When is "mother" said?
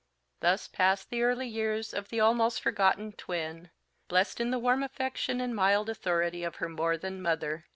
7.21-7.67